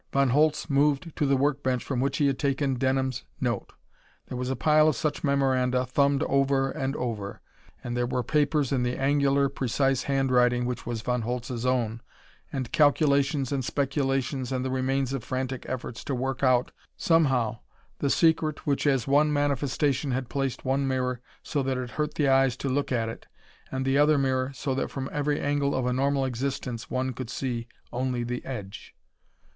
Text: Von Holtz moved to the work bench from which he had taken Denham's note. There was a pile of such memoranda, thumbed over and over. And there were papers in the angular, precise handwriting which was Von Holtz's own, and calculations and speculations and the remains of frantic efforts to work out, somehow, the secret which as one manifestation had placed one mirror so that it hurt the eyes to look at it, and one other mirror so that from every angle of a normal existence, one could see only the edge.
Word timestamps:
Von 0.11 0.29
Holtz 0.31 0.67
moved 0.67 1.15
to 1.15 1.27
the 1.27 1.37
work 1.37 1.61
bench 1.61 1.83
from 1.83 1.99
which 1.99 2.17
he 2.17 2.25
had 2.25 2.39
taken 2.39 2.73
Denham's 2.73 3.23
note. 3.39 3.71
There 4.25 4.35
was 4.35 4.49
a 4.49 4.55
pile 4.55 4.87
of 4.87 4.95
such 4.95 5.23
memoranda, 5.23 5.85
thumbed 5.85 6.23
over 6.23 6.71
and 6.71 6.95
over. 6.95 7.39
And 7.83 7.95
there 7.95 8.07
were 8.07 8.23
papers 8.23 8.71
in 8.71 8.81
the 8.81 8.97
angular, 8.97 9.47
precise 9.47 10.01
handwriting 10.01 10.65
which 10.65 10.87
was 10.87 11.03
Von 11.03 11.21
Holtz's 11.21 11.67
own, 11.67 12.01
and 12.51 12.71
calculations 12.71 13.51
and 13.51 13.63
speculations 13.63 14.51
and 14.51 14.65
the 14.65 14.71
remains 14.71 15.13
of 15.13 15.23
frantic 15.23 15.67
efforts 15.69 16.03
to 16.05 16.15
work 16.15 16.41
out, 16.41 16.71
somehow, 16.97 17.59
the 17.99 18.09
secret 18.09 18.65
which 18.65 18.87
as 18.87 19.05
one 19.07 19.31
manifestation 19.31 20.09
had 20.13 20.29
placed 20.29 20.65
one 20.65 20.87
mirror 20.87 21.21
so 21.43 21.61
that 21.61 21.77
it 21.77 21.91
hurt 21.91 22.15
the 22.15 22.27
eyes 22.27 22.57
to 22.57 22.69
look 22.69 22.91
at 22.91 23.07
it, 23.07 23.27
and 23.71 23.85
one 23.85 23.97
other 23.97 24.17
mirror 24.17 24.51
so 24.51 24.73
that 24.73 24.89
from 24.89 25.07
every 25.11 25.39
angle 25.39 25.75
of 25.75 25.85
a 25.85 25.93
normal 25.93 26.25
existence, 26.25 26.89
one 26.89 27.13
could 27.13 27.29
see 27.29 27.67
only 27.93 28.23
the 28.23 28.43
edge. 28.43 28.95